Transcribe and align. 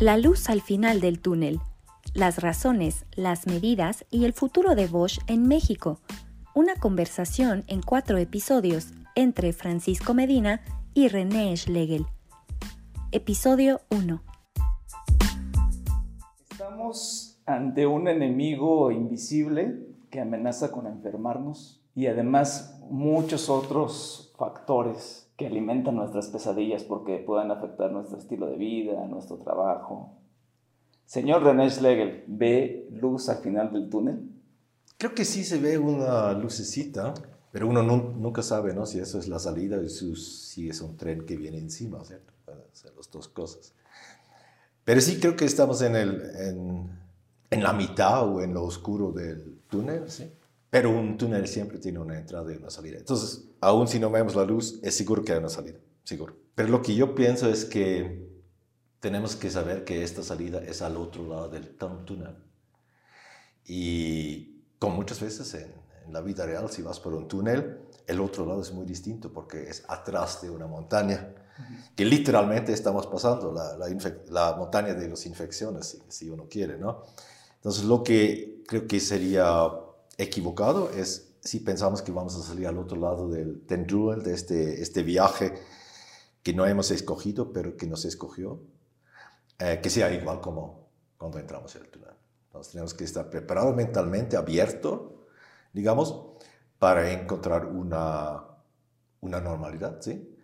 La 0.00 0.16
luz 0.16 0.48
al 0.48 0.62
final 0.62 1.02
del 1.02 1.20
túnel. 1.20 1.60
Las 2.14 2.40
razones, 2.40 3.04
las 3.16 3.46
medidas 3.46 4.06
y 4.10 4.24
el 4.24 4.32
futuro 4.32 4.74
de 4.74 4.86
Bosch 4.86 5.18
en 5.26 5.46
México. 5.46 6.00
Una 6.54 6.74
conversación 6.76 7.64
en 7.66 7.82
cuatro 7.82 8.16
episodios 8.16 8.94
entre 9.14 9.52
Francisco 9.52 10.14
Medina 10.14 10.62
y 10.94 11.08
René 11.08 11.54
Schlegel. 11.54 12.06
Episodio 13.12 13.82
1. 13.90 14.22
Estamos 16.50 17.38
ante 17.44 17.86
un 17.86 18.08
enemigo 18.08 18.90
invisible 18.90 19.86
que 20.10 20.22
amenaza 20.22 20.72
con 20.72 20.86
enfermarnos 20.86 21.84
y 21.94 22.06
además 22.06 22.80
muchos 22.88 23.50
otros 23.50 24.32
factores 24.38 25.29
que 25.40 25.46
alimentan 25.46 25.96
nuestras 25.96 26.28
pesadillas 26.28 26.84
porque 26.84 27.16
puedan 27.16 27.50
afectar 27.50 27.90
nuestro 27.90 28.18
estilo 28.18 28.46
de 28.46 28.56
vida, 28.56 29.06
nuestro 29.06 29.38
trabajo. 29.38 30.18
Señor 31.06 31.42
René 31.42 31.70
Schlegel, 31.70 32.24
¿ve 32.26 32.86
luz 32.92 33.30
al 33.30 33.38
final 33.38 33.72
del 33.72 33.88
túnel? 33.88 34.30
Creo 34.98 35.14
que 35.14 35.24
sí 35.24 35.42
se 35.42 35.58
ve 35.58 35.78
una 35.78 36.34
lucecita, 36.34 37.14
pero 37.52 37.68
uno 37.68 37.82
nunca 37.82 38.42
sabe 38.42 38.74
¿no? 38.74 38.84
si 38.84 38.98
eso 38.98 39.18
es 39.18 39.28
la 39.28 39.38
salida 39.38 39.78
o 39.78 39.88
si 39.88 40.68
es 40.68 40.82
un 40.82 40.98
tren 40.98 41.24
que 41.24 41.38
viene 41.38 41.56
encima, 41.56 42.04
¿cierto? 42.04 42.34
Hacer 42.70 42.92
las 42.94 43.10
dos 43.10 43.26
cosas. 43.28 43.72
Pero 44.84 45.00
sí 45.00 45.20
creo 45.20 45.36
que 45.36 45.46
estamos 45.46 45.80
en, 45.80 45.96
el, 45.96 46.20
en, 46.36 46.90
en 47.48 47.62
la 47.62 47.72
mitad 47.72 48.28
o 48.28 48.42
en 48.42 48.52
lo 48.52 48.62
oscuro 48.64 49.10
del 49.10 49.62
túnel, 49.70 50.10
¿sí? 50.10 50.30
Pero 50.70 50.90
un 50.90 51.18
túnel 51.18 51.48
siempre 51.48 51.78
tiene 51.78 51.98
una 51.98 52.16
entrada 52.16 52.52
y 52.52 52.56
una 52.56 52.70
salida. 52.70 52.98
Entonces, 52.98 53.44
aún 53.60 53.88
si 53.88 53.98
no 53.98 54.08
vemos 54.08 54.36
la 54.36 54.44
luz, 54.44 54.78
es 54.82 54.96
seguro 54.96 55.24
que 55.24 55.32
hay 55.32 55.38
una 55.38 55.48
salida, 55.48 55.78
seguro. 56.04 56.36
Pero 56.54 56.68
lo 56.68 56.80
que 56.80 56.94
yo 56.94 57.14
pienso 57.14 57.50
es 57.50 57.64
que 57.64 58.30
tenemos 59.00 59.34
que 59.34 59.50
saber 59.50 59.84
que 59.84 60.04
esta 60.04 60.22
salida 60.22 60.62
es 60.62 60.80
al 60.80 60.96
otro 60.96 61.26
lado 61.26 61.48
del 61.48 61.76
túnel. 62.04 62.36
Y 63.64 64.62
como 64.78 64.96
muchas 64.96 65.20
veces 65.20 65.52
en, 65.54 65.80
la 66.12 66.20
vida 66.20 66.44
real, 66.44 66.68
si 66.70 66.82
vas 66.82 66.98
por 66.98 67.14
un 67.14 67.28
túnel, 67.28 67.82
el 68.06 68.20
otro 68.20 68.44
lado 68.44 68.62
es 68.62 68.72
muy 68.72 68.84
distinto 68.84 69.32
porque 69.32 69.68
es 69.68 69.84
atrás 69.86 70.42
de 70.42 70.50
una 70.50 70.66
montaña, 70.66 71.34
que 71.94 72.04
literalmente 72.04 72.72
estamos 72.72 73.06
pasando, 73.06 73.52
la, 73.52 73.76
la, 73.76 74.56
montaña 74.56 74.94
de 74.94 75.08
las 75.08 75.24
infecciones, 75.26 75.86
si, 75.86 75.98
si 76.08 76.30
uno 76.30 76.48
quiere, 76.48 76.78
¿no? 76.78 77.02
Entonces, 77.56 77.84
lo 77.84 78.02
que 78.02 78.64
creo 78.66 78.88
que 78.88 78.98
sería 78.98 79.68
equivocado 80.22 80.90
es 80.90 81.30
si 81.40 81.60
pensamos 81.60 82.02
que 82.02 82.12
vamos 82.12 82.36
a 82.36 82.42
salir 82.42 82.66
al 82.66 82.78
otro 82.78 82.98
lado 82.98 83.28
del 83.28 83.62
tendrúel, 83.66 84.22
de 84.22 84.34
este, 84.34 84.82
este 84.82 85.02
viaje 85.02 85.54
que 86.42 86.52
no 86.52 86.66
hemos 86.66 86.90
escogido, 86.90 87.52
pero 87.52 87.76
que 87.76 87.86
nos 87.86 88.04
escogió, 88.04 88.60
eh, 89.58 89.80
que 89.82 89.90
sea 89.90 90.12
igual 90.12 90.40
como 90.40 90.88
cuando 91.16 91.38
entramos 91.38 91.74
en 91.76 91.82
el 91.82 91.88
túnel. 91.88 92.14
Entonces 92.46 92.72
tenemos 92.72 92.94
que 92.94 93.04
estar 93.04 93.30
preparados 93.30 93.74
mentalmente, 93.74 94.36
abierto, 94.36 95.26
digamos, 95.72 96.24
para 96.78 97.12
encontrar 97.12 97.66
una, 97.66 98.42
una 99.20 99.40
normalidad, 99.40 100.00
¿sí? 100.00 100.36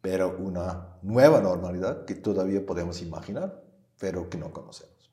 Pero 0.00 0.36
una 0.38 0.96
nueva 1.02 1.40
normalidad 1.40 2.04
que 2.04 2.14
todavía 2.14 2.64
podemos 2.64 3.02
imaginar, 3.02 3.62
pero 3.98 4.30
que 4.30 4.38
no 4.38 4.52
conocemos. 4.52 5.10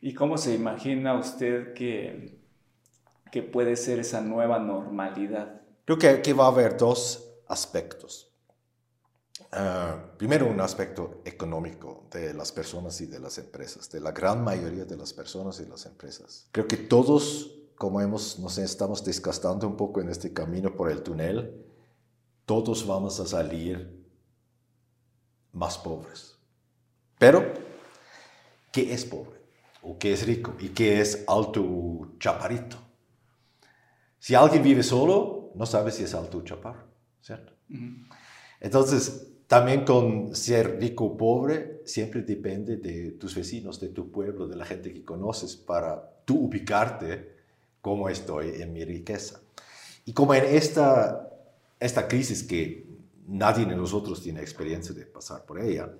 ¿Y 0.00 0.14
cómo 0.14 0.38
se 0.38 0.54
imagina 0.54 1.18
usted 1.18 1.74
que 1.74 2.39
que 3.30 3.42
puede 3.42 3.76
ser 3.76 3.98
esa 3.98 4.20
nueva 4.20 4.58
normalidad? 4.58 5.62
Creo 5.84 5.98
que, 5.98 6.08
aquí 6.08 6.32
va 6.32 6.44
a 6.44 6.48
haber 6.48 6.76
dos 6.76 7.32
aspectos. 7.48 8.32
Ah, 9.52 9.96
primero, 10.16 10.46
un 10.46 10.60
aspecto 10.60 11.22
económico 11.24 12.06
de 12.10 12.34
las 12.34 12.52
personas 12.52 13.00
y 13.00 13.06
de 13.06 13.18
las 13.18 13.38
empresas, 13.38 13.90
de 13.90 14.00
la 14.00 14.12
gran 14.12 14.44
mayoría 14.44 14.84
de 14.84 14.96
las 14.96 15.12
personas 15.12 15.58
y 15.60 15.66
las 15.66 15.86
empresas. 15.86 16.46
Creo 16.52 16.68
que 16.68 16.76
todos, 16.76 17.56
como 17.74 18.00
hemos, 18.00 18.38
nos 18.38 18.58
estamos 18.58 19.04
desgastando 19.04 19.66
un 19.66 19.76
poco 19.76 20.00
en 20.00 20.08
este 20.08 20.32
camino 20.32 20.76
por 20.76 20.90
el 20.90 21.02
túnel, 21.02 21.64
todos 22.46 22.86
vamos 22.86 23.18
a 23.18 23.26
salir 23.26 24.00
más 25.52 25.78
pobres. 25.78 26.36
Pero, 27.18 27.52
¿qué 28.72 28.92
es 28.92 29.04
pobre? 29.04 29.40
¿O 29.82 29.98
qué 29.98 30.12
es 30.12 30.26
rico? 30.26 30.54
¿Y 30.58 30.68
qué 30.68 31.00
es 31.00 31.24
alto 31.26 32.12
chaparito? 32.18 32.89
Si 34.20 34.34
alguien 34.34 34.62
vive 34.62 34.82
solo, 34.82 35.50
no 35.54 35.64
sabe 35.64 35.90
si 35.90 36.04
es 36.04 36.14
alto 36.14 36.38
o 36.38 36.42
chaparro, 36.42 36.84
¿cierto? 37.22 37.54
Entonces, 38.60 39.28
también 39.46 39.86
con 39.86 40.36
ser 40.36 40.78
rico 40.78 41.06
o 41.06 41.16
pobre, 41.16 41.80
siempre 41.86 42.20
depende 42.20 42.76
de 42.76 43.12
tus 43.12 43.34
vecinos, 43.34 43.80
de 43.80 43.88
tu 43.88 44.10
pueblo, 44.10 44.46
de 44.46 44.56
la 44.56 44.66
gente 44.66 44.92
que 44.92 45.02
conoces, 45.02 45.56
para 45.56 46.22
tú 46.26 46.44
ubicarte 46.44 47.34
cómo 47.80 48.10
estoy 48.10 48.60
en 48.60 48.74
mi 48.74 48.84
riqueza. 48.84 49.40
Y 50.04 50.12
como 50.12 50.34
en 50.34 50.44
esta, 50.44 51.30
esta 51.80 52.06
crisis 52.06 52.42
que 52.42 52.86
nadie 53.26 53.64
de 53.64 53.74
nosotros 53.74 54.22
tiene 54.22 54.42
experiencia 54.42 54.94
de 54.94 55.06
pasar 55.06 55.46
por 55.46 55.58
ella, 55.58 55.90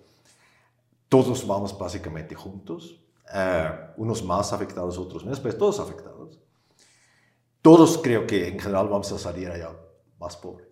todos 1.09 1.47
vamos 1.47 1.77
básicamente 1.77 2.35
juntos, 2.35 3.01
eh, 3.33 3.71
unos 3.97 4.23
más 4.23 4.53
afectados, 4.53 4.99
otros 4.99 5.25
menos, 5.25 5.41
pero 5.41 5.57
todos 5.57 5.81
afectados 5.81 6.20
todos 7.63 7.99
creo 7.99 8.27
que 8.27 8.49
en 8.49 8.59
general 8.59 8.89
vamos 8.89 9.13
a 9.13 9.19
salir 9.19 9.51
allá 9.51 9.71
más 10.19 10.37
pobre. 10.37 10.69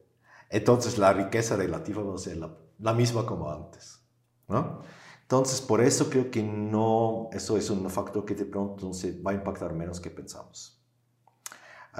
Entonces 0.50 0.98
la 0.98 1.12
riqueza 1.12 1.56
relativa 1.56 2.02
va 2.02 2.14
a 2.14 2.18
ser 2.18 2.38
la, 2.78 2.92
misma 2.94 3.26
como 3.26 3.50
antes. 3.50 4.00
¿no? 4.48 4.80
Entonces 5.22 5.60
por 5.60 5.80
eso 5.80 6.08
creo 6.08 6.30
que 6.30 6.42
no, 6.42 7.28
eso 7.32 7.56
es 7.56 7.68
un 7.70 7.88
factor 7.90 8.24
que 8.24 8.34
de 8.34 8.46
pronto 8.46 8.92
se 8.94 9.20
va 9.20 9.32
a 9.32 9.34
impactar 9.34 9.74
menos 9.74 10.00
que 10.00 10.10
pensamos. 10.10 10.78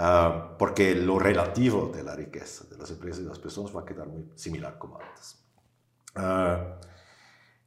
Ah, 0.01 0.55
porque 0.59 0.95
lo 0.95 1.19
relativo 1.19 1.91
de 1.93 2.05
la 2.05 2.15
riqueza 2.15 2.65
de 2.71 2.79
las 2.79 2.91
empresas 2.91 3.21
y 3.21 3.23
de 3.25 3.31
las 3.31 3.39
personas 3.41 3.75
va 3.75 3.81
a 3.81 3.85
quedar 3.85 4.07
muy 4.07 4.31
similar 4.37 4.79
como 4.79 4.99
antes. 4.99 5.45
Uh, 6.15 6.79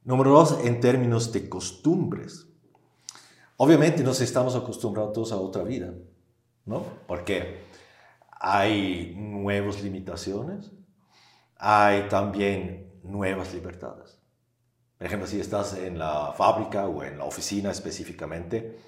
número 0.04 0.30
dos, 0.30 0.58
en 0.64 0.80
términos 0.80 1.30
de 1.30 1.48
costumbres. 1.48 2.48
Obviamente 3.58 4.02
nos 4.02 4.20
estamos 4.20 4.56
acostumbrados 4.56 5.30
a 5.30 5.36
otra 5.36 5.62
vida. 5.62 5.92
¿No? 6.66 6.84
Porque 7.06 7.64
hay 8.40 9.14
nuevas 9.16 9.82
limitaciones, 9.82 10.72
hay 11.56 12.08
también 12.08 13.00
nuevas 13.02 13.52
libertades. 13.54 14.18
Por 14.98 15.06
ejemplo, 15.06 15.26
si 15.26 15.40
estás 15.40 15.76
en 15.76 15.98
la 15.98 16.32
fábrica 16.32 16.86
o 16.86 17.02
en 17.02 17.18
la 17.18 17.24
oficina 17.24 17.70
específicamente, 17.70 18.78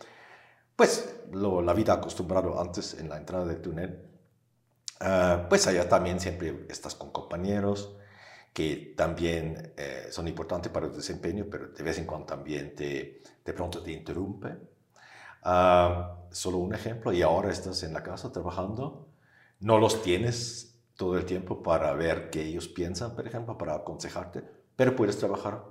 pues 0.77 1.25
la 1.33 1.73
vida 1.73 1.95
acostumbrado 1.95 2.61
antes 2.61 2.95
en 2.95 3.09
la 3.09 3.17
entrada 3.17 3.45
del 3.45 3.61
túnel, 3.61 4.11
ah, 5.01 5.47
pues 5.49 5.67
allá 5.67 5.89
también 5.89 6.21
siempre 6.21 6.67
estás 6.69 6.95
con 6.95 7.11
compañeros 7.11 7.97
que 8.53 8.95
también 8.97 9.73
eh, 9.77 10.06
son 10.11 10.29
importantes 10.29 10.71
para 10.71 10.87
el 10.87 10.95
desempeño, 10.95 11.47
pero 11.51 11.69
de 11.69 11.83
vez 11.83 11.99
en 11.99 12.06
cuando 12.06 12.27
también 12.27 12.75
te, 12.77 13.21
de 13.45 13.53
pronto 13.53 13.83
te 13.83 13.91
interrumpe 13.91 14.56
Ah, 15.44 16.27
solo 16.31 16.56
un 16.56 16.75
ejemplo, 16.75 17.12
y 17.12 17.21
ahora 17.22 17.50
estás 17.50 17.82
en 17.82 17.93
la 17.93 18.03
casa 18.03 18.32
trabajando, 18.32 19.09
no 19.60 19.78
los 19.78 20.03
tienes 20.03 20.82
todo 20.97 21.19
el 21.19 21.27
tiempo 21.27 21.62
para 21.62 21.93
ver 21.93 22.31
qué 22.31 22.43
ellos 22.43 22.66
piensan, 22.66 23.15
por 23.15 23.27
ejemplo, 23.27 23.59
para 23.59 23.75
aconsejarte, 23.75 24.43
pero 24.75 24.97
puedes 24.97 25.19
trabajar 25.19 25.65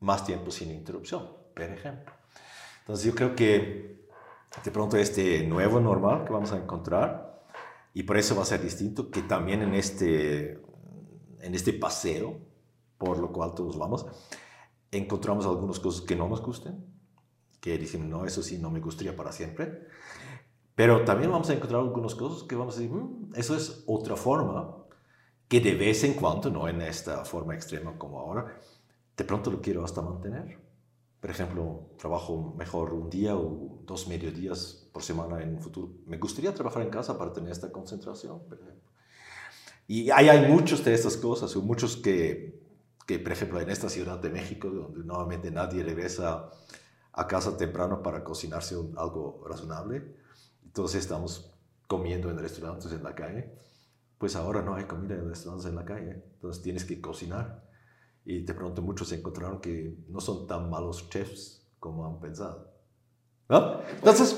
más 0.00 0.24
tiempo 0.24 0.50
sin 0.50 0.72
interrupción, 0.72 1.28
por 1.54 1.62
ejemplo. 1.62 2.12
Entonces 2.80 3.06
yo 3.06 3.14
creo 3.14 3.36
que 3.36 4.08
de 4.64 4.70
pronto 4.72 4.96
este 4.96 5.46
nuevo 5.46 5.80
normal 5.80 6.24
que 6.24 6.32
vamos 6.32 6.52
a 6.52 6.56
encontrar, 6.56 7.44
y 7.94 8.02
por 8.02 8.16
eso 8.16 8.34
va 8.34 8.42
a 8.42 8.46
ser 8.46 8.62
distinto, 8.62 9.10
que 9.10 9.22
también 9.22 9.62
en 9.62 9.74
este, 9.74 10.60
en 11.40 11.54
este 11.54 11.72
paseo, 11.72 12.40
por 12.98 13.18
lo 13.18 13.32
cual 13.32 13.54
todos 13.54 13.78
vamos, 13.78 14.06
encontramos 14.90 15.46
algunas 15.46 15.78
cosas 15.78 16.02
que 16.02 16.16
no 16.16 16.28
nos 16.28 16.42
gusten, 16.42 16.93
que 17.64 17.78
dicen, 17.78 18.10
no, 18.10 18.26
eso 18.26 18.42
sí, 18.42 18.58
no 18.58 18.70
me 18.70 18.78
gustaría 18.78 19.16
para 19.16 19.32
siempre. 19.32 19.86
Pero 20.74 21.02
también 21.02 21.30
vamos 21.30 21.48
a 21.48 21.54
encontrar 21.54 21.80
algunas 21.80 22.14
cosas 22.14 22.46
que 22.46 22.54
vamos 22.54 22.76
a 22.76 22.80
decir, 22.80 22.94
mm, 22.94 23.32
eso 23.36 23.56
es 23.56 23.84
otra 23.86 24.16
forma 24.16 24.84
que 25.48 25.60
de 25.60 25.74
vez 25.74 26.04
en 26.04 26.12
cuando, 26.12 26.50
no 26.50 26.68
en 26.68 26.82
esta 26.82 27.24
forma 27.24 27.54
extrema 27.54 27.96
como 27.96 28.20
ahora, 28.20 28.54
de 29.16 29.24
pronto 29.24 29.50
lo 29.50 29.62
quiero 29.62 29.82
hasta 29.82 30.02
mantener. 30.02 30.58
Por 31.18 31.30
ejemplo, 31.30 31.88
trabajo 31.96 32.54
mejor 32.58 32.92
un 32.92 33.08
día 33.08 33.34
o 33.34 33.80
dos 33.86 34.08
mediodías 34.08 34.86
por 34.92 35.02
semana 35.02 35.42
en 35.42 35.54
un 35.54 35.62
futuro. 35.62 35.90
Me 36.04 36.18
gustaría 36.18 36.52
trabajar 36.52 36.82
en 36.82 36.90
casa 36.90 37.16
para 37.16 37.32
tener 37.32 37.50
esta 37.50 37.72
concentración, 37.72 38.40
por 38.46 38.58
ejemplo. 38.58 38.90
Y 39.88 40.10
hay, 40.10 40.28
hay 40.28 40.52
muchos 40.52 40.84
de 40.84 40.92
estas 40.92 41.16
cosas, 41.16 41.56
muchos 41.56 41.96
que, 41.96 42.60
que, 43.06 43.18
por 43.18 43.32
ejemplo, 43.32 43.58
en 43.58 43.70
esta 43.70 43.88
ciudad 43.88 44.18
de 44.18 44.28
México, 44.28 44.68
donde 44.68 45.02
nuevamente 45.02 45.50
nadie 45.50 45.82
regresa 45.82 46.50
a 47.16 47.26
casa 47.26 47.56
temprano 47.56 48.02
para 48.02 48.24
cocinarse 48.24 48.74
algo 48.96 49.44
razonable. 49.48 50.16
Entonces 50.64 51.02
estamos 51.02 51.52
comiendo 51.86 52.30
en 52.30 52.38
restaurantes 52.38 52.90
en 52.92 53.02
la 53.02 53.14
calle. 53.14 53.52
Pues 54.18 54.34
ahora 54.36 54.62
no 54.62 54.74
hay 54.74 54.84
comida 54.84 55.14
en 55.14 55.28
restaurantes 55.28 55.68
en 55.68 55.76
la 55.76 55.84
calle. 55.84 56.22
Entonces 56.34 56.62
tienes 56.62 56.84
que 56.84 57.00
cocinar. 57.00 57.62
Y 58.24 58.40
de 58.40 58.54
pronto 58.54 58.82
muchos 58.82 59.12
encontraron 59.12 59.60
que 59.60 59.96
no 60.08 60.20
son 60.20 60.46
tan 60.46 60.68
malos 60.70 61.08
chefs 61.08 61.64
como 61.78 62.06
han 62.06 62.18
pensado. 62.20 62.72
¿No? 63.48 63.80
Entonces... 63.90 64.36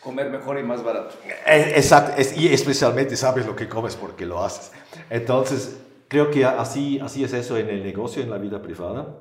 Comer 0.00 0.30
mejor 0.30 0.58
y 0.58 0.62
más 0.62 0.84
barato. 0.84 1.16
Eh, 1.46 1.72
exacto, 1.76 2.20
y 2.36 2.48
especialmente 2.48 3.16
sabes 3.16 3.46
lo 3.46 3.56
que 3.56 3.68
comes 3.68 3.96
porque 3.96 4.26
lo 4.26 4.44
haces. 4.44 4.70
Entonces, 5.08 5.78
creo 6.08 6.30
que 6.30 6.44
así, 6.44 7.00
así 7.00 7.24
es 7.24 7.32
eso 7.32 7.56
en 7.56 7.70
el 7.70 7.82
negocio, 7.82 8.22
en 8.22 8.28
la 8.28 8.36
vida 8.36 8.60
privada, 8.60 9.18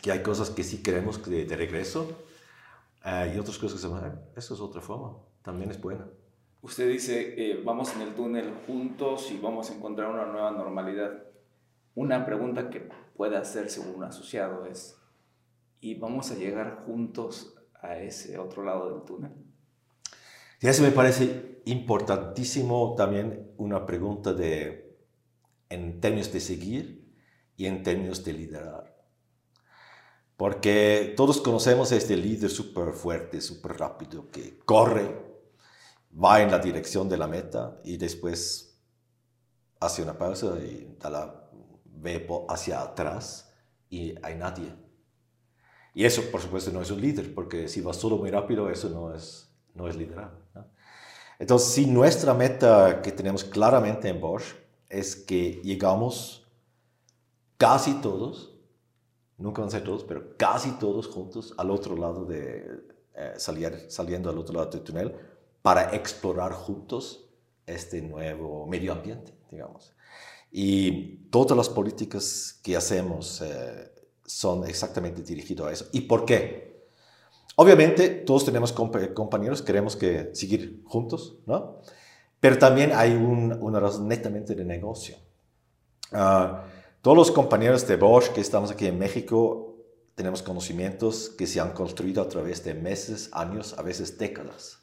que 0.00 0.10
hay 0.10 0.22
cosas 0.22 0.48
que 0.48 0.64
sí 0.64 0.82
queremos 0.82 1.22
de, 1.28 1.44
de 1.44 1.56
regreso 1.56 2.24
eh, 3.04 3.32
y 3.34 3.38
otras 3.38 3.58
cosas 3.58 3.80
que 3.80 3.86
se 3.86 3.92
van, 3.92 4.22
eso 4.34 4.54
es 4.54 4.60
otra 4.60 4.80
forma, 4.80 5.16
también 5.42 5.70
es 5.70 5.80
buena. 5.80 6.08
Usted 6.62 6.88
dice, 6.88 7.34
eh, 7.36 7.62
vamos 7.62 7.94
en 7.94 8.00
el 8.00 8.14
túnel 8.14 8.50
juntos 8.66 9.30
y 9.30 9.38
vamos 9.38 9.70
a 9.70 9.74
encontrar 9.74 10.10
una 10.10 10.24
nueva 10.24 10.50
normalidad. 10.50 11.22
Una 11.94 12.24
pregunta 12.24 12.70
que 12.70 12.88
puede 13.14 13.36
hacerse 13.36 13.80
un 13.80 14.02
asociado 14.02 14.64
es, 14.64 14.98
¿y 15.80 15.94
vamos 15.96 16.30
a 16.30 16.36
llegar 16.36 16.84
juntos 16.86 17.54
a 17.82 17.98
ese 17.98 18.38
otro 18.38 18.64
lado 18.64 18.90
del 18.90 19.04
túnel? 19.04 19.32
Y 20.60 20.66
eso 20.66 20.82
me 20.82 20.90
parece 20.90 21.60
importantísimo 21.66 22.94
también 22.96 23.52
una 23.58 23.84
pregunta 23.84 24.32
de, 24.32 24.96
en 25.68 26.00
términos 26.00 26.32
de 26.32 26.40
seguir 26.40 27.14
y 27.58 27.66
en 27.66 27.82
términos 27.82 28.24
de 28.24 28.32
liderar. 28.32 28.93
Porque 30.36 31.14
todos 31.16 31.40
conocemos 31.40 31.92
a 31.92 31.96
este 31.96 32.16
líder 32.16 32.50
súper 32.50 32.92
fuerte, 32.92 33.40
súper 33.40 33.78
rápido, 33.78 34.30
que 34.30 34.58
corre, 34.64 35.24
va 36.12 36.42
en 36.42 36.50
la 36.50 36.58
dirección 36.58 37.08
de 37.08 37.16
la 37.16 37.28
meta 37.28 37.80
y 37.84 37.96
después 37.96 38.78
hace 39.80 40.02
una 40.02 40.18
pausa 40.18 40.56
y 40.58 40.96
da 40.98 41.10
la, 41.10 41.50
ve 41.84 42.26
hacia 42.48 42.82
atrás 42.82 43.52
y 43.88 44.14
hay 44.22 44.34
nadie. 44.34 44.74
Y 45.94 46.04
eso, 46.04 46.22
por 46.32 46.40
supuesto, 46.40 46.72
no 46.72 46.82
es 46.82 46.90
un 46.90 47.00
líder, 47.00 47.32
porque 47.34 47.68
si 47.68 47.80
va 47.80 47.92
solo 47.92 48.16
muy 48.16 48.30
rápido, 48.30 48.68
eso 48.68 48.88
no 48.88 49.14
es, 49.14 49.48
no 49.74 49.86
es 49.88 49.94
liderar. 49.94 50.32
Entonces, 51.38 51.72
si 51.72 51.86
nuestra 51.86 52.34
meta 52.34 53.00
que 53.02 53.12
tenemos 53.12 53.44
claramente 53.44 54.08
en 54.08 54.20
Bosch 54.20 54.54
es 54.88 55.14
que 55.14 55.60
llegamos 55.62 56.46
casi 57.56 57.94
todos, 57.94 58.53
nunca 59.38 59.60
van 59.62 59.68
a 59.68 59.72
ser 59.72 59.84
todos, 59.84 60.04
pero 60.04 60.36
casi 60.36 60.72
todos 60.72 61.06
juntos 61.08 61.54
al 61.56 61.70
otro 61.70 61.96
lado 61.96 62.24
de, 62.24 62.84
eh, 63.14 63.34
salir, 63.36 63.86
saliendo 63.88 64.30
al 64.30 64.38
otro 64.38 64.54
lado 64.54 64.70
del 64.70 64.82
túnel 64.82 65.14
para 65.62 65.94
explorar 65.94 66.52
juntos 66.52 67.28
este 67.66 68.02
nuevo 68.02 68.66
medio 68.66 68.92
ambiente, 68.92 69.32
digamos. 69.50 69.94
Y 70.50 71.28
todas 71.30 71.56
las 71.56 71.68
políticas 71.68 72.60
que 72.62 72.76
hacemos 72.76 73.40
eh, 73.40 73.92
son 74.24 74.66
exactamente 74.66 75.22
dirigidas 75.22 75.66
a 75.66 75.72
eso. 75.72 75.86
¿Y 75.92 76.02
por 76.02 76.24
qué? 76.24 76.88
Obviamente, 77.56 78.08
todos 78.08 78.44
tenemos 78.44 78.72
compañeros, 78.72 79.62
queremos 79.62 79.94
que 79.96 80.30
seguir 80.34 80.82
juntos, 80.84 81.38
¿no? 81.46 81.80
Pero 82.40 82.58
también 82.58 82.92
hay 82.92 83.12
una 83.14 83.80
razón 83.80 84.08
netamente 84.08 84.54
de 84.54 84.64
negocio. 84.64 85.16
Ah, 86.12 86.64
todos 87.04 87.18
los 87.18 87.30
compañeros 87.30 87.86
de 87.86 87.96
Bosch 87.96 88.30
que 88.30 88.40
estamos 88.40 88.70
aquí 88.70 88.86
en 88.86 88.98
México 88.98 89.76
tenemos 90.14 90.42
conocimientos 90.42 91.28
que 91.28 91.46
se 91.46 91.60
han 91.60 91.72
construido 91.74 92.22
a 92.22 92.28
través 92.30 92.64
de 92.64 92.72
meses, 92.72 93.28
años, 93.34 93.74
a 93.78 93.82
veces 93.82 94.16
décadas. 94.16 94.78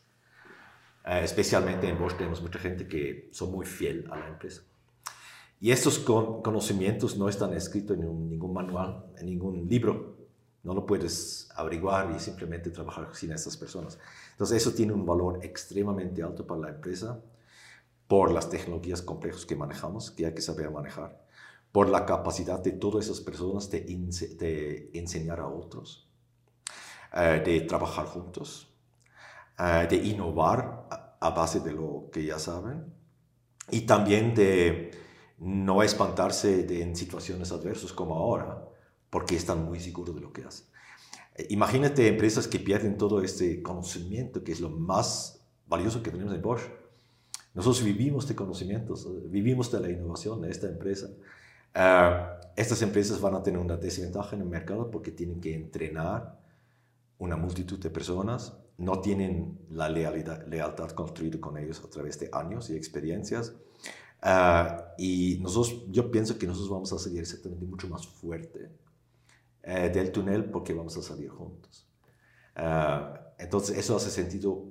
Eh, 1.04 1.22
especialmente 1.24 1.90
en 1.90 1.98
Bosch 1.98 2.16
tenemos 2.16 2.40
mucha 2.44 2.60
gente 2.60 2.88
que 2.88 3.28
son 3.32 3.52
muy 3.52 3.66
fiel 3.66 4.08
a 4.12 4.20
la 4.20 4.28
empresa. 4.28 4.62
Y 5.60 5.72
estos 5.72 5.98
conocimientos 5.98 7.18
no 7.18 7.28
están 7.28 7.56
escritos 7.56 7.98
en 7.98 8.30
ningún 8.30 8.54
manual, 8.54 9.04
en 9.18 9.26
ningún 9.26 9.68
libro. 9.68 10.16
No 10.62 10.76
lo 10.76 10.86
puedes 10.86 11.50
averiguar 11.56 12.14
y 12.16 12.20
simplemente 12.20 12.70
trabajar 12.70 13.16
sin 13.16 13.32
estas 13.32 13.58
personas. 13.58 13.98
Entonces 14.34 14.62
eso 14.62 14.76
tiene 14.76 14.94
un 14.94 15.08
valor 15.08 15.40
extremadamente 15.44 16.22
alto 16.22 16.46
para 16.46 16.62
la 16.62 16.70
empresa 16.70 17.20
por 18.08 18.30
las 18.32 18.48
tecnologías 18.48 19.02
complejas 19.02 19.44
que 19.44 19.56
manejamos, 19.56 20.12
que 20.12 20.28
hay 20.28 20.36
que 20.36 20.42
saber 20.44 20.70
manejar 20.70 21.31
por 21.72 21.90
la 21.90 22.06
capacidad 22.06 22.60
de 22.60 22.72
todas 22.74 23.06
esas 23.06 23.22
personas 23.22 23.70
de, 23.70 24.90
enseñar 24.94 25.40
a 25.40 25.48
otros, 25.48 26.10
eh, 27.14 27.42
de 27.44 27.62
trabajar 27.62 28.06
juntos, 28.06 28.74
eh, 29.58 29.88
de 29.90 29.96
innovar 29.96 30.88
a, 30.90 31.30
base 31.30 31.60
de 31.60 31.72
lo 31.72 32.10
que 32.12 32.26
ya 32.26 32.40
saben 32.40 32.84
y 33.70 33.82
también 33.82 34.34
de 34.34 34.92
no 35.38 35.84
espantarse 35.84 36.82
en 36.82 36.96
situaciones 36.96 37.52
adversas 37.52 37.94
como 37.94 38.16
ahora, 38.16 38.68
porque 39.10 39.36
están 39.36 39.64
muy 39.64 39.80
seguros 39.80 40.16
de 40.16 40.22
lo 40.22 40.34
que 40.34 40.44
hacen. 40.44 40.66
Eh, 41.36 41.48
imagínate 41.52 42.08
empresas 42.08 42.48
que 42.48 42.60
pierden 42.60 42.98
todo 42.98 43.22
este 43.22 43.62
conocimiento, 43.62 44.44
que 44.44 44.52
es 44.52 44.60
lo 44.60 44.70
más 44.70 45.48
valioso 45.68 46.04
que 46.04 46.12
tenemos 46.12 46.34
en 46.34 46.42
Bosch. 46.42 46.64
Nosotros 47.54 47.84
vivimos 47.84 48.28
de 48.28 48.36
conocimientos, 48.36 49.08
vivimos 49.30 49.72
de 49.72 49.80
la 49.80 49.90
innovación 49.90 50.42
de 50.42 50.50
esta 50.50 50.68
empresa. 50.68 51.08
Uh, 51.76 52.42
estas 52.56 52.82
empresas 52.82 53.22
van 53.22 53.34
a 53.36 53.44
tener 53.44 53.60
una 53.60 53.78
desventaja 53.78 54.36
en 54.36 54.42
el 54.42 54.50
mercado 54.50 54.92
porque 54.92 55.12
tienen 55.12 55.40
que 55.40 55.56
entrenar 55.56 56.38
una 57.18 57.38
multitud 57.38 57.80
de 57.80 57.90
personas, 57.90 58.58
no 58.78 59.00
tienen 59.00 59.60
la 59.70 59.88
lealtad, 59.88 60.46
lealtad 60.48 60.90
construida 60.92 61.40
con 61.40 61.58
ellos 61.58 61.82
a 61.86 61.90
través 61.90 62.20
de 62.20 62.30
años 62.34 62.70
y 62.70 62.76
experiencias. 62.76 63.54
Uh, 64.24 64.82
y 64.98 65.40
nosotros, 65.42 65.86
yo 65.90 66.12
pienso 66.12 66.38
que 66.38 66.46
nosotros 66.46 66.70
vamos 66.70 66.94
a 66.94 67.00
salir 67.00 67.22
exactamente 67.22 67.66
mucho 67.66 67.88
más 67.88 68.06
fuerte 68.06 68.70
uh, 69.66 69.92
del 69.92 70.12
túnel 70.12 70.46
porque 70.46 70.74
vamos 70.74 70.98
a 70.98 71.02
salir 71.02 71.30
juntos. 71.30 71.88
entonces, 73.38 73.78
eso 73.78 73.96
hace 73.96 74.10
sentido 74.10 74.66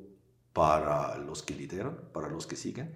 para 0.52 1.16
los 1.18 1.42
que 1.42 1.54
lideran, 1.54 1.98
para 2.12 2.28
los 2.28 2.46
que 2.46 2.56
siguen 2.56 2.94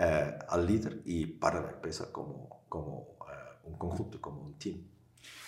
al 0.00 0.66
líder 0.66 1.02
y 1.04 1.26
para 1.26 1.60
la 1.60 1.72
empresa 1.72 2.10
como, 2.10 2.62
como 2.68 3.16
un 3.64 3.76
conjunto, 3.76 4.20
como 4.20 4.42
un 4.42 4.58
team. 4.58 4.78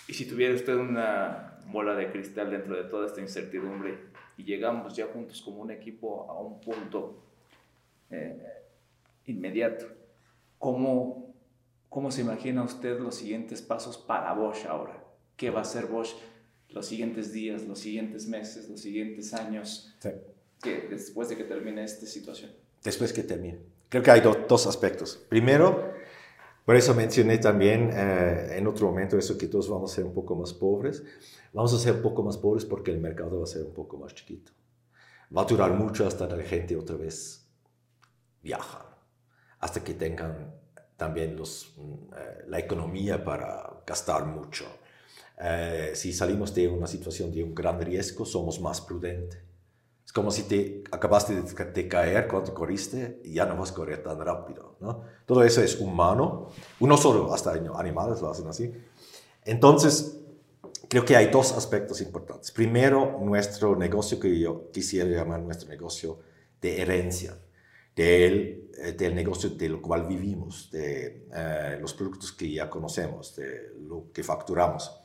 Y 0.07 0.13
si 0.13 0.25
tuviera 0.25 0.53
usted 0.53 0.75
una 0.75 1.59
bola 1.71 1.95
de 1.95 2.11
cristal 2.11 2.51
dentro 2.51 2.75
de 2.75 2.83
toda 2.89 3.07
esta 3.07 3.21
incertidumbre 3.21 3.97
y 4.37 4.43
llegamos 4.43 4.95
ya 4.95 5.07
juntos 5.07 5.41
como 5.41 5.61
un 5.61 5.71
equipo 5.71 6.29
a 6.29 6.39
un 6.39 6.59
punto 6.59 7.23
eh, 8.09 8.37
inmediato, 9.25 9.87
¿cómo, 10.59 11.33
¿cómo 11.89 12.11
se 12.11 12.21
imagina 12.21 12.63
usted 12.63 12.99
los 12.99 13.15
siguientes 13.15 13.61
pasos 13.61 13.97
para 13.97 14.33
Bosch 14.33 14.65
ahora? 14.65 15.03
¿Qué 15.37 15.49
va 15.49 15.59
a 15.59 15.63
hacer 15.63 15.85
Bosch 15.87 16.13
los 16.69 16.85
siguientes 16.85 17.31
días, 17.31 17.63
los 17.63 17.79
siguientes 17.79 18.27
meses, 18.27 18.69
los 18.69 18.81
siguientes 18.81 19.33
años, 19.33 19.95
que, 20.61 20.87
después 20.89 21.29
de 21.29 21.37
que 21.37 21.43
termine 21.43 21.83
esta 21.83 22.05
situación? 22.05 22.51
Después 22.83 23.13
que 23.13 23.23
termine. 23.23 23.72
Creo 23.93 24.01
que 24.01 24.09
hay 24.09 24.21
dos 24.21 24.65
aspectos. 24.65 25.23
Primero, 25.29 25.93
por 26.65 26.75
eso 26.75 26.95
mencioné 26.95 27.37
también 27.37 27.91
eh, 27.93 28.57
en 28.57 28.65
otro 28.65 28.87
momento 28.87 29.19
eso 29.19 29.37
que 29.37 29.45
todos 29.45 29.69
vamos 29.69 29.91
a 29.91 29.95
ser 29.97 30.03
un 30.03 30.15
poco 30.15 30.35
más 30.35 30.51
pobres. 30.51 31.03
Vamos 31.53 31.75
a 31.75 31.77
ser 31.77 31.97
un 31.97 32.01
poco 32.01 32.23
más 32.23 32.35
pobres 32.39 32.65
porque 32.65 32.89
el 32.89 32.99
mercado 32.99 33.37
va 33.37 33.43
a 33.43 33.45
ser 33.45 33.61
un 33.61 33.71
poco 33.71 33.97
más 33.97 34.15
chiquito. 34.15 34.51
Va 35.37 35.43
a 35.43 35.45
durar 35.45 35.73
mucho 35.73 36.07
hasta 36.07 36.25
la 36.25 36.41
gente 36.41 36.75
otra 36.75 36.95
vez 36.95 37.45
viaja, 38.41 38.83
hasta 39.59 39.83
que 39.83 39.93
tengan 39.93 40.55
también 40.97 41.35
los, 41.35 41.75
mm, 41.77 42.13
eh, 42.17 42.45
la 42.47 42.57
economía 42.57 43.23
para 43.23 43.83
gastar 43.85 44.25
mucho. 44.25 44.65
Eh, 45.39 45.91
si 45.93 46.13
salimos 46.13 46.55
de 46.55 46.67
una 46.67 46.87
situación 46.87 47.31
de 47.31 47.43
un 47.43 47.53
gran 47.53 47.79
riesgo, 47.79 48.25
somos 48.25 48.59
más 48.59 48.81
prudentes 48.81 49.52
como 50.13 50.29
si 50.29 50.43
te 50.43 50.83
acabaste 50.91 51.33
de, 51.41 51.87
caer 51.87 52.27
cuando 52.27 52.53
corriste 52.53 53.19
y 53.23 53.33
ya 53.33 53.45
no 53.47 53.57
vas 53.57 53.71
a 53.71 53.73
correr 53.73 54.03
tan 54.03 54.19
rápido. 54.19 54.75
¿no? 54.79 55.01
Todo 55.25 55.43
eso 55.43 55.61
es 55.61 55.79
humano. 55.79 56.49
Uno 56.79 56.97
solo, 56.97 57.33
hasta 57.33 57.51
animales 57.51 58.21
lo 58.21 58.29
hacen 58.29 58.47
así. 58.47 58.71
Entonces, 59.43 60.19
creo 60.87 61.03
que 61.03 61.15
hay 61.15 61.27
dos 61.27 61.53
aspectos 61.53 61.99
importantes. 61.99 62.51
Primero, 62.51 63.17
nuestro 63.21 63.75
negocio 63.75 64.19
que 64.19 64.39
yo 64.39 64.69
quisiera 64.71 65.09
llamar 65.09 65.39
nuestro 65.39 65.67
negocio 65.67 66.19
de 66.61 66.79
herencia, 66.79 67.35
del, 67.95 68.69
eh, 68.77 68.91
del 68.91 69.15
negocio 69.15 69.49
del 69.49 69.81
cual 69.81 70.05
vivimos, 70.05 70.69
de 70.71 71.27
eh, 71.33 71.77
los 71.81 71.95
productos 71.95 72.31
que 72.31 72.51
ya 72.51 72.69
conocemos, 72.69 73.35
de 73.35 73.73
lo 73.81 74.11
que 74.13 74.21
facturamos. 74.21 74.95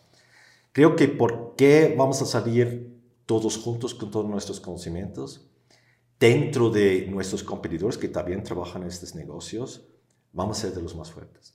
Creo 0.70 0.94
que 0.94 1.08
por 1.08 1.54
qué 1.56 1.94
vamos 1.96 2.20
a 2.20 2.26
salir 2.26 2.97
todos 3.28 3.58
juntos 3.58 3.92
con 3.92 4.10
todos 4.10 4.26
nuestros 4.26 4.58
conocimientos, 4.58 5.50
dentro 6.18 6.70
de 6.70 7.06
nuestros 7.10 7.42
competidores 7.42 7.98
que 7.98 8.08
también 8.08 8.42
trabajan 8.42 8.80
en 8.80 8.88
estos 8.88 9.14
negocios, 9.14 9.86
vamos 10.32 10.56
a 10.56 10.60
ser 10.62 10.72
de 10.72 10.80
los 10.80 10.96
más 10.96 11.12
fuertes, 11.12 11.54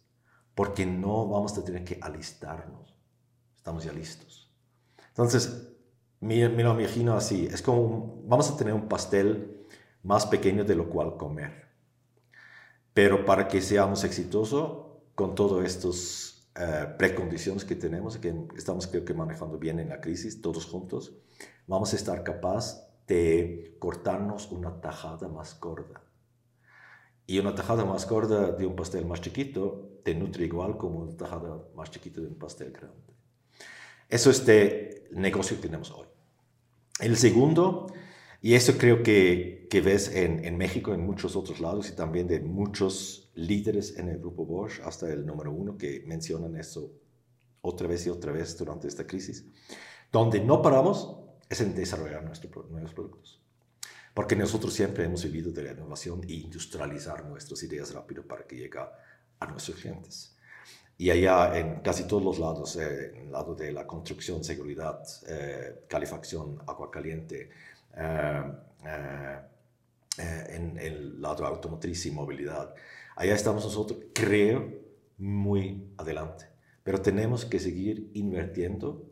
porque 0.54 0.86
no 0.86 1.28
vamos 1.28 1.58
a 1.58 1.66
tener 1.66 1.84
que 1.84 1.98
alistarnos, 2.00 2.96
estamos 3.58 3.84
ya 3.84 3.92
listos. 3.92 4.52
Entonces, 5.08 5.68
me, 6.20 6.48
me 6.48 6.62
lo 6.62 6.80
imagino 6.80 7.16
así, 7.16 7.48
es 7.48 7.64
como, 7.64 8.22
vamos 8.28 8.52
a 8.52 8.56
tener 8.56 8.76
un 8.76 8.88
pastel 8.88 9.66
más 10.04 10.28
pequeño 10.28 10.64
de 10.66 10.76
lo 10.76 10.88
cual 10.92 11.18
comer, 11.18 11.70
pero 12.94 13.26
para 13.26 13.48
que 13.48 13.64
seamos 13.64 14.04
exitosos 14.04 14.92
con 15.16 15.34
todos 15.34 15.66
estos 15.66 16.33
eh, 16.56 16.86
precondiciones 17.00 17.66
que 17.66 17.76
tenemos, 17.76 18.18
que 18.18 18.34
estamos 18.56 18.86
creo 18.86 19.04
que 19.04 19.16
manejando 19.16 19.58
bien 19.58 19.80
en 19.80 19.90
la 19.90 20.00
crisis, 20.00 20.40
todos 20.40 20.66
juntos, 20.66 21.14
vamos 21.66 21.94
a 21.94 21.96
estar 21.96 22.24
capaz 22.24 22.88
de 23.08 23.76
cortarnos 23.80 24.52
una 24.52 24.80
tajada 24.80 25.28
más 25.28 25.60
gorda. 25.60 26.02
Y 27.26 27.40
una 27.40 27.56
tajada 27.56 27.86
más 27.86 28.08
gorda 28.08 28.52
de 28.52 28.66
un 28.68 28.76
pastel 28.76 29.06
más 29.06 29.22
chiquito 29.22 30.00
te 30.04 30.14
nutre 30.14 30.46
igual 30.46 30.78
como 30.78 31.00
una 31.00 31.18
tajada 31.18 31.64
más 31.76 31.90
chiquita 31.90 32.22
de 32.22 32.28
un 32.28 32.36
pastel 32.36 32.72
grande. 32.72 33.14
Eso 34.10 34.30
es 34.30 34.48
el 34.48 35.08
negocio 35.12 35.56
que 35.56 35.64
tenemos 35.64 35.90
hoy. 35.90 36.06
El 37.00 37.18
segundo, 37.18 37.88
y 38.42 38.54
eso 38.54 38.78
creo 38.78 39.02
que, 39.02 39.68
que 39.72 39.82
ves 39.82 40.14
en, 40.14 40.46
en, 40.46 40.58
México, 40.58 40.94
en 40.94 41.04
muchos 41.04 41.36
otros 41.36 41.60
lados 41.60 41.90
y 41.90 41.96
también 41.96 42.28
de 42.28 42.40
muchos 42.42 43.23
líderes 43.36 43.98
en 43.98 44.10
el 44.10 44.20
grupo 44.20 44.46
Bosch, 44.46 44.80
hasta 44.82 45.12
el 45.12 45.26
número 45.26 45.52
uno, 45.52 45.78
que 45.78 46.04
mencionan 46.06 46.56
eso 46.56 46.92
otra 47.62 47.88
vez 47.88 48.06
y 48.06 48.10
otra 48.10 48.32
vez 48.32 48.58
durante 48.58 48.88
esta 48.88 49.08
crisis, 49.08 49.46
donde 50.12 50.40
no 50.40 50.62
paramos 50.62 51.18
es 51.50 51.62
en 51.62 51.74
desarrollar 51.74 52.24
nuestros 52.24 52.70
nuevos 52.70 52.94
productos. 52.94 53.42
Porque 54.14 54.36
nosotros 54.36 54.74
siempre 54.74 55.06
hemos 55.06 55.24
vivido 55.24 55.52
de 55.52 55.64
la 55.64 55.72
innovación 55.72 56.24
e 56.24 56.34
industrializar 56.34 57.26
nuestras 57.26 57.64
ideas 57.64 57.94
rápido 57.94 58.24
para 58.24 58.46
que 58.46 58.58
llegue 58.58 58.80
a 59.40 59.48
nuestros 59.48 59.78
clientes. 59.78 60.38
Y 60.98 61.10
allá 61.10 61.58
en 61.58 61.82
casi 61.82 62.06
todos 62.06 62.24
los 62.24 62.38
lados, 62.38 62.76
eh, 62.76 63.10
en 63.16 63.26
el 63.26 63.32
lado 63.32 63.56
de 63.56 63.72
la 63.72 63.88
construcción, 63.88 64.44
seguridad, 64.44 65.04
eh, 65.28 65.86
calefacción, 65.88 66.60
agua 66.68 66.92
caliente, 66.92 67.50
eh, 67.96 68.44
en 70.18 70.78
el 70.78 71.22
lado 71.22 71.46
automotriz 71.46 72.06
y 72.06 72.12
movilidad, 72.12 72.74
allá 73.16 73.34
estamos 73.34 73.64
nosotros, 73.64 74.00
creo, 74.14 74.70
muy 75.18 75.94
adelante. 75.98 76.46
Pero 76.84 77.02
tenemos 77.02 77.46
que 77.46 77.60
seguir 77.60 78.12
invirtiendo, 78.14 79.10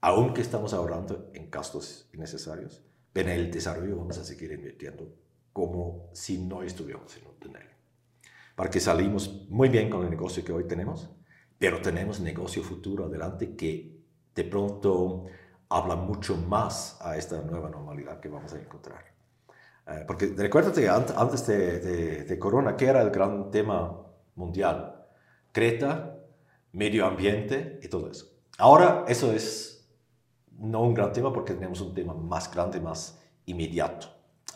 aunque 0.00 0.42
estamos 0.42 0.74
ahorrando 0.74 1.30
en 1.34 1.50
gastos 1.50 2.08
innecesarios 2.12 2.84
en 3.14 3.28
el 3.28 3.50
desarrollo 3.50 3.96
vamos 3.96 4.18
a 4.18 4.24
seguir 4.24 4.52
invirtiendo 4.52 5.14
como 5.52 6.08
si 6.14 6.38
no 6.38 6.62
estuviéramos 6.62 7.14
en 7.16 7.26
un 7.26 7.38
túnel. 7.38 7.68
Porque 8.56 8.80
salimos 8.80 9.46
muy 9.50 9.68
bien 9.68 9.90
con 9.90 10.04
el 10.04 10.10
negocio 10.10 10.44
que 10.44 10.52
hoy 10.52 10.64
tenemos, 10.66 11.10
pero 11.58 11.80
tenemos 11.82 12.20
negocio 12.20 12.62
futuro 12.62 13.06
adelante 13.06 13.54
que 13.54 14.00
de 14.34 14.44
pronto 14.44 15.26
habla 15.68 15.96
mucho 15.96 16.36
más 16.36 16.98
a 17.00 17.16
esta 17.16 17.42
nueva 17.42 17.68
normalidad 17.68 18.20
que 18.20 18.28
vamos 18.28 18.52
a 18.54 18.60
encontrar. 18.60 19.11
Eh, 19.86 20.04
porque 20.06 20.32
recuérdate, 20.36 20.88
antes 20.88 21.46
de, 21.46 22.24
de, 22.24 22.38
Corona, 22.38 22.76
¿qué 22.76 22.86
era 22.86 23.02
el 23.02 23.10
gran 23.10 23.50
tema 23.50 24.00
mundial? 24.36 25.06
Creta, 25.50 26.18
medio 26.72 27.06
ambiente 27.06 27.80
y 27.82 27.88
todo 27.88 28.10
eso. 28.10 28.26
Ahora 28.58 29.04
eso 29.08 29.32
es 29.32 29.72
no 30.58 30.82
un 30.82 30.94
gran 30.94 31.12
tema 31.12 31.32
porque 31.32 31.54
tenemos 31.54 31.80
un 31.80 31.94
tema 31.94 32.14
más 32.14 32.52
grande, 32.52 32.80
más 32.80 33.20
inmediato. 33.46 34.06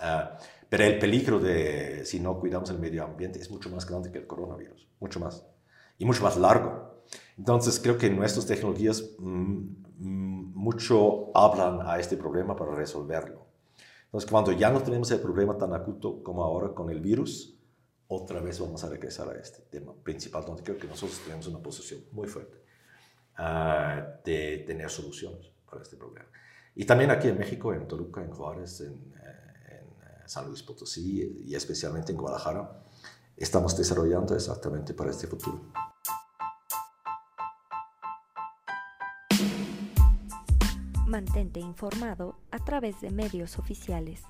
Ah, 0.00 0.36
pero 0.68 0.84
el 0.84 0.98
peligro 0.98 1.38
de 1.38 2.04
si 2.04 2.20
no 2.20 2.38
cuidamos 2.38 2.70
el 2.70 2.78
medio 2.78 3.04
ambiente 3.04 3.40
es 3.40 3.50
mucho 3.50 3.70
más 3.70 3.86
grande 3.86 4.10
que 4.10 4.18
el 4.18 4.26
coronavirus, 4.26 4.88
mucho 5.00 5.20
más. 5.20 5.44
Y 5.98 6.04
mucho 6.04 6.22
más 6.22 6.36
largo. 6.36 7.02
Entonces 7.38 7.80
creo 7.80 7.96
que 7.96 8.10
nuestras 8.10 8.46
tecnologías 8.46 9.02
mm, 9.18 9.58
mm, 9.98 10.52
mucho 10.54 11.36
hablan 11.36 11.80
a 11.86 11.98
este 11.98 12.16
problema 12.16 12.54
para 12.54 12.74
resolverlo. 12.74 13.45
Entonces 14.16 14.30
cuando 14.30 14.52
ya 14.52 14.70
no 14.70 14.82
tenemos 14.82 15.10
el 15.10 15.20
problema 15.20 15.58
tan 15.58 15.74
acuto 15.74 16.22
como 16.22 16.42
ahora 16.42 16.72
con 16.72 16.88
el 16.88 17.02
virus, 17.02 17.54
otra 18.08 18.40
vez 18.40 18.58
vamos 18.58 18.82
a 18.82 18.88
regresar 18.88 19.28
a 19.28 19.38
este 19.38 19.60
tema 19.70 19.92
principal, 19.92 20.42
donde 20.42 20.62
creo 20.62 20.78
que 20.78 20.86
nosotros 20.86 21.20
tenemos 21.22 21.46
una 21.48 21.58
posición 21.58 22.00
muy 22.12 22.26
fuerte 22.26 22.56
ah, 23.36 24.02
de 24.24 24.64
tener 24.66 24.88
soluciones 24.88 25.52
para 25.70 25.82
este 25.82 25.98
problema. 25.98 26.26
Y 26.74 26.86
también 26.86 27.10
aquí 27.10 27.28
en 27.28 27.36
México, 27.36 27.74
en 27.74 27.86
Toluca, 27.86 28.24
en 28.24 28.30
Juárez, 28.30 28.80
en, 28.80 28.94
eh, 29.22 29.82
en 29.82 29.86
eh, 29.86 30.22
San 30.24 30.46
Luis 30.46 30.62
Potosí 30.62 31.42
y 31.44 31.54
especialmente 31.54 32.10
en 32.10 32.16
Guadalajara, 32.16 32.84
estamos 33.36 33.76
desarrollando 33.76 34.34
exactamente 34.34 34.94
para 34.94 35.10
este 35.10 35.26
futuro. 35.26 35.60
Mantente 41.06 41.60
informado 41.60 42.34
a 42.50 42.58
través 42.58 43.00
de 43.00 43.10
medios 43.10 43.60
oficiales. 43.60 44.24